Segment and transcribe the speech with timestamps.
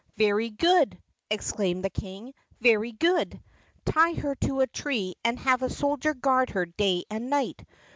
[0.17, 0.99] "Very good!"
[1.29, 2.33] exclaimed the King.
[2.59, 3.39] "Very good!
[3.85, 7.63] Tie her to a tree and have a soldier guard her day and night.